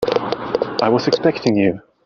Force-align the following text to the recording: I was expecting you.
I 0.81 0.89
was 0.89 1.07
expecting 1.07 1.55
you. 1.55 1.79